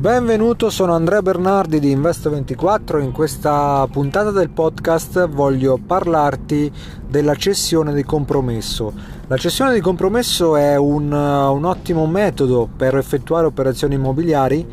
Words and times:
Benvenuto, 0.00 0.70
sono 0.70 0.94
Andrea 0.94 1.20
Bernardi 1.22 1.78
di 1.78 1.94
Investo24. 1.94 3.02
In 3.02 3.12
questa 3.12 3.86
puntata 3.90 4.30
del 4.30 4.48
podcast 4.50 5.28
voglio 5.28 5.78
parlarti 5.78 6.72
della 7.06 7.34
cessione 7.34 7.92
di 7.92 8.02
compromesso. 8.02 9.18
La 9.30 9.36
cessione 9.36 9.72
di 9.72 9.80
compromesso 9.80 10.56
è 10.56 10.74
un, 10.74 11.12
un 11.12 11.64
ottimo 11.64 12.04
metodo 12.06 12.68
per 12.76 12.96
effettuare 12.96 13.46
operazioni 13.46 13.94
immobiliari 13.94 14.66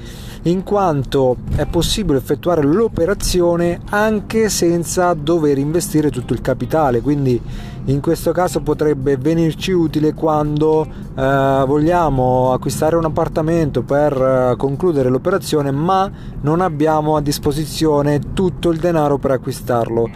in 0.45 0.63
quanto 0.63 1.37
è 1.55 1.67
possibile 1.67 2.17
effettuare 2.17 2.63
l'operazione 2.63 3.81
anche 3.91 4.49
senza 4.49 5.13
dover 5.13 5.59
investire 5.59 6.09
tutto 6.09 6.33
il 6.33 6.41
capitale, 6.41 7.01
quindi 7.01 7.39
in 7.85 8.01
questo 8.01 8.31
caso 8.31 8.61
potrebbe 8.61 9.15
venirci 9.15 9.73
utile 9.73 10.15
quando 10.15 10.87
eh, 10.87 11.63
vogliamo 11.67 12.51
acquistare 12.51 12.95
un 12.95 13.05
appartamento 13.05 13.83
per 13.83 14.13
eh, 14.19 14.55
concludere 14.57 15.09
l'operazione 15.09 15.69
ma 15.69 16.09
non 16.41 16.61
abbiamo 16.61 17.15
a 17.15 17.21
disposizione 17.21 18.33
tutto 18.33 18.71
il 18.71 18.79
denaro 18.79 19.19
per 19.19 19.29
acquistarlo. 19.29 20.09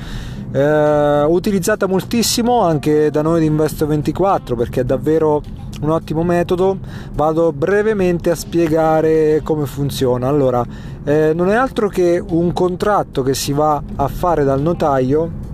Eh, 0.53 1.23
utilizzata 1.23 1.87
moltissimo 1.87 2.61
anche 2.61 3.09
da 3.09 3.21
noi 3.21 3.39
di 3.39 3.49
Investo24 3.49 4.55
perché 4.57 4.81
è 4.81 4.83
davvero 4.83 5.41
un 5.81 5.89
ottimo 5.89 6.23
metodo. 6.23 6.77
Vado 7.13 7.53
brevemente 7.53 8.29
a 8.31 8.35
spiegare 8.35 9.41
come 9.43 9.65
funziona. 9.65 10.27
Allora, 10.27 10.65
eh, 11.03 11.31
non 11.33 11.49
è 11.49 11.55
altro 11.55 11.87
che 11.87 12.21
un 12.25 12.51
contratto 12.53 13.23
che 13.23 13.33
si 13.33 13.53
va 13.53 13.81
a 13.95 14.07
fare 14.07 14.43
dal 14.43 14.61
notaio 14.61 15.49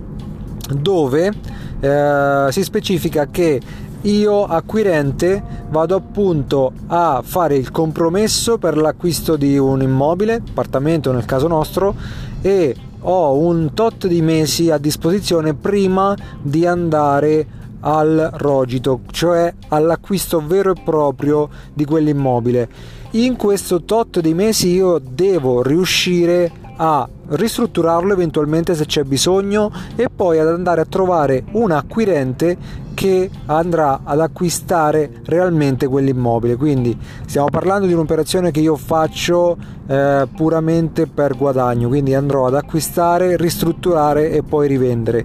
dove 0.74 1.32
eh, 1.80 2.46
si 2.50 2.62
specifica 2.62 3.26
che 3.26 3.60
io 4.02 4.44
acquirente 4.44 5.42
vado 5.70 5.96
appunto 5.96 6.72
a 6.86 7.20
fare 7.24 7.56
il 7.56 7.70
compromesso 7.70 8.58
per 8.58 8.76
l'acquisto 8.76 9.36
di 9.36 9.58
un 9.58 9.82
immobile, 9.82 10.34
appartamento 10.34 11.12
nel 11.12 11.24
caso 11.24 11.48
nostro, 11.48 11.94
e 12.40 12.74
ho 13.00 13.38
un 13.38 13.72
tot 13.74 14.06
di 14.06 14.20
mesi 14.22 14.70
a 14.70 14.78
disposizione 14.78 15.54
prima 15.54 16.16
di 16.42 16.66
andare 16.66 17.46
al 17.80 18.30
rogito, 18.34 19.00
cioè 19.10 19.52
all'acquisto 19.68 20.44
vero 20.44 20.72
e 20.72 20.80
proprio 20.82 21.48
di 21.72 21.84
quell'immobile. 21.84 22.68
In 23.12 23.36
questo 23.36 23.82
tot 23.82 24.20
di 24.20 24.34
mesi 24.34 24.68
io 24.68 24.98
devo 24.98 25.62
riuscire 25.62 26.50
a 26.80 27.08
ristrutturarlo 27.28 28.12
eventualmente 28.12 28.74
se 28.74 28.86
c'è 28.86 29.02
bisogno 29.02 29.70
e 29.96 30.08
poi 30.14 30.38
ad 30.38 30.48
andare 30.48 30.80
a 30.80 30.86
trovare 30.86 31.44
un 31.52 31.70
acquirente 31.70 32.86
che 32.94 33.30
andrà 33.46 34.00
ad 34.02 34.20
acquistare 34.20 35.20
realmente 35.24 35.86
quell'immobile. 35.86 36.56
Quindi 36.56 36.98
stiamo 37.26 37.48
parlando 37.48 37.86
di 37.86 37.92
un'operazione 37.92 38.50
che 38.50 38.58
io 38.58 38.74
faccio 38.74 39.56
eh, 39.86 40.26
puramente 40.34 41.06
per 41.06 41.36
guadagno. 41.36 41.86
Quindi 41.86 42.14
andrò 42.14 42.46
ad 42.46 42.56
acquistare 42.56 43.36
ristrutturare 43.36 44.30
e 44.30 44.42
poi 44.42 44.66
rivendere. 44.66 45.24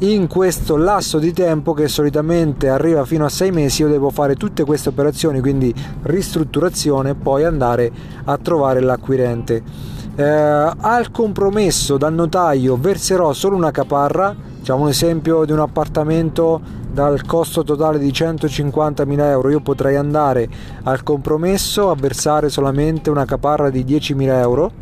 In 0.00 0.28
questo 0.28 0.76
lasso 0.76 1.18
di 1.18 1.32
tempo 1.32 1.72
che 1.72 1.88
solitamente 1.88 2.68
arriva 2.68 3.04
fino 3.04 3.24
a 3.24 3.28
sei 3.28 3.50
mesi 3.50 3.82
io 3.82 3.88
devo 3.88 4.10
fare 4.10 4.36
tutte 4.36 4.62
queste 4.62 4.90
operazioni 4.90 5.40
quindi 5.40 5.74
ristrutturazione 6.02 7.10
e 7.10 7.14
poi 7.16 7.42
andare 7.42 7.90
a 8.22 8.38
trovare 8.38 8.78
l'acquirente 8.78 9.96
eh, 10.18 10.24
al 10.24 11.12
compromesso 11.12 11.96
dal 11.96 12.12
notaio 12.12 12.76
verserò 12.76 13.32
solo 13.32 13.54
una 13.54 13.70
caparra 13.70 14.34
facciamo 14.58 14.82
un 14.82 14.88
esempio 14.88 15.44
di 15.44 15.52
un 15.52 15.60
appartamento 15.60 16.60
dal 16.90 17.24
costo 17.24 17.62
totale 17.62 18.00
di 18.00 18.08
150.000 18.08 19.20
euro 19.20 19.50
io 19.50 19.60
potrei 19.60 19.94
andare 19.94 20.48
al 20.82 21.04
compromesso 21.04 21.90
a 21.90 21.94
versare 21.94 22.48
solamente 22.48 23.10
una 23.10 23.24
caparra 23.24 23.70
di 23.70 23.84
10.000 23.84 24.22
euro 24.40 24.72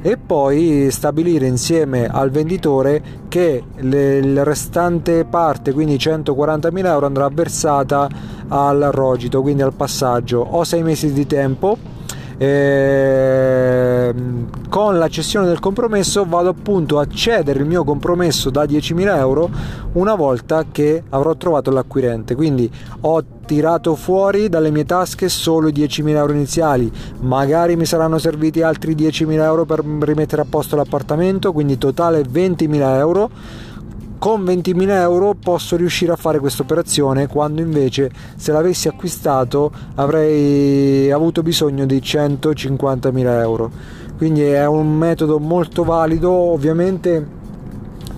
e 0.00 0.16
poi 0.16 0.88
stabilire 0.92 1.48
insieme 1.48 2.06
al 2.06 2.30
venditore 2.30 3.02
che 3.26 3.64
la 3.78 4.44
restante 4.44 5.24
parte, 5.24 5.72
quindi 5.72 5.96
140.000 5.96 6.84
euro, 6.84 7.06
andrà 7.06 7.26
versata 7.30 8.06
al 8.48 8.90
rogito, 8.92 9.40
quindi 9.40 9.62
al 9.62 9.72
passaggio. 9.72 10.40
Ho 10.40 10.62
sei 10.62 10.82
mesi 10.82 11.10
di 11.10 11.26
tempo. 11.26 11.78
Eh, 12.36 14.14
con 14.68 14.98
la 14.98 15.08
cessione 15.08 15.46
del 15.46 15.60
compromesso 15.60 16.24
vado 16.24 16.48
appunto 16.48 16.98
a 16.98 17.06
cedere 17.06 17.60
il 17.60 17.66
mio 17.66 17.84
compromesso 17.84 18.50
da 18.50 18.64
10.000 18.64 19.16
euro 19.16 19.48
una 19.92 20.14
volta 20.14 20.64
che 20.70 21.02
avrò 21.10 21.36
trovato 21.36 21.70
l'acquirente. 21.70 22.34
Quindi 22.34 22.70
ho 23.02 23.24
tirato 23.46 23.94
fuori 23.94 24.48
dalle 24.48 24.70
mie 24.70 24.84
tasche 24.84 25.28
solo 25.28 25.68
i 25.68 25.72
10.000 25.72 26.08
euro 26.08 26.32
iniziali. 26.32 26.90
Magari 27.20 27.76
mi 27.76 27.86
saranno 27.86 28.18
serviti 28.18 28.62
altri 28.62 28.94
10.000 28.94 29.30
euro 29.42 29.64
per 29.64 29.84
rimettere 29.84 30.42
a 30.42 30.46
posto 30.48 30.76
l'appartamento 30.76 31.52
quindi 31.52 31.78
totale 31.78 32.22
20.000 32.22 32.96
euro 32.96 33.30
con 34.24 34.42
20.000 34.42 34.88
euro 34.88 35.34
posso 35.34 35.76
riuscire 35.76 36.10
a 36.10 36.16
fare 36.16 36.38
questa 36.38 36.62
operazione 36.62 37.26
quando 37.26 37.60
invece 37.60 38.10
se 38.36 38.52
l'avessi 38.52 38.88
acquistato 38.88 39.70
avrei 39.96 41.10
avuto 41.10 41.42
bisogno 41.42 41.84
di 41.84 41.98
150.000 41.98 43.40
euro. 43.40 43.70
Quindi 44.16 44.40
è 44.40 44.64
un 44.64 44.96
metodo 44.96 45.38
molto 45.38 45.84
valido. 45.84 46.30
Ovviamente 46.30 47.26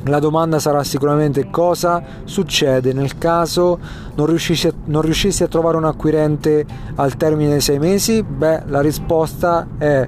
la 0.04 0.20
domanda 0.20 0.60
sarà 0.60 0.84
sicuramente 0.84 1.50
cosa 1.50 2.00
succede 2.22 2.92
nel 2.92 3.18
caso 3.18 3.76
non 4.14 4.26
riuscissi, 4.26 4.68
a, 4.68 4.72
non 4.84 5.02
riuscissi 5.02 5.42
a 5.42 5.48
trovare 5.48 5.76
un 5.76 5.86
acquirente 5.86 6.64
al 6.94 7.16
termine 7.16 7.50
dei 7.50 7.60
sei 7.60 7.80
mesi? 7.80 8.22
Beh 8.22 8.62
la 8.66 8.80
risposta 8.80 9.66
è 9.76 10.06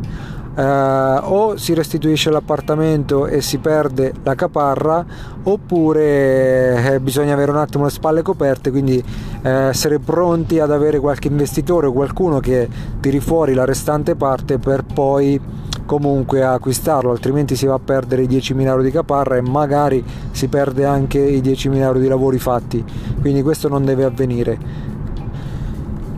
Uh, 0.58 1.20
o 1.22 1.56
si 1.56 1.72
restituisce 1.72 2.30
l'appartamento 2.30 3.28
e 3.28 3.40
si 3.40 3.58
perde 3.58 4.12
la 4.24 4.34
caparra 4.34 5.06
oppure 5.44 6.94
eh, 6.94 6.98
bisogna 6.98 7.34
avere 7.34 7.52
un 7.52 7.58
attimo 7.58 7.84
le 7.84 7.90
spalle 7.90 8.22
coperte 8.22 8.72
quindi 8.72 9.00
eh, 9.42 9.48
essere 9.48 10.00
pronti 10.00 10.58
ad 10.58 10.72
avere 10.72 10.98
qualche 10.98 11.28
investitore 11.28 11.86
o 11.86 11.92
qualcuno 11.92 12.40
che 12.40 12.68
tiri 12.98 13.20
fuori 13.20 13.54
la 13.54 13.64
restante 13.64 14.16
parte 14.16 14.58
per 14.58 14.82
poi 14.82 15.40
comunque 15.88 16.44
acquistarlo. 16.44 17.10
Altrimenti 17.10 17.56
si 17.56 17.64
va 17.64 17.74
a 17.74 17.80
perdere 17.82 18.22
i 18.22 18.26
10.000 18.28 18.60
euro 18.66 18.82
di 18.82 18.90
caparra 18.90 19.36
e 19.36 19.40
magari 19.40 20.04
si 20.32 20.48
perde 20.48 20.84
anche 20.84 21.18
i 21.18 21.40
10.000 21.40 21.76
euro 21.76 21.98
di 21.98 22.08
lavori 22.08 22.38
fatti. 22.38 22.84
Quindi 23.20 23.42
questo 23.42 23.68
non 23.68 23.86
deve 23.86 24.04
avvenire 24.04 24.58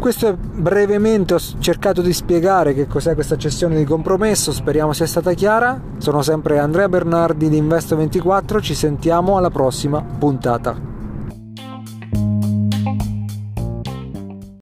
questo 0.00 0.28
è 0.28 0.34
brevemente 0.34 1.34
ho 1.34 1.38
cercato 1.58 2.00
di 2.00 2.12
spiegare 2.12 2.72
che 2.72 2.86
cos'è 2.86 3.14
questa 3.14 3.36
cessione 3.36 3.76
di 3.76 3.84
compromesso, 3.84 4.50
speriamo 4.50 4.94
sia 4.94 5.06
stata 5.06 5.34
chiara. 5.34 5.78
Sono 5.98 6.22
sempre 6.22 6.58
Andrea 6.58 6.88
Bernardi 6.88 7.48
di 7.50 7.60
Investo24, 7.62 8.62
ci 8.62 8.74
sentiamo 8.74 9.36
alla 9.36 9.50
prossima 9.50 10.02
puntata. 10.02 10.89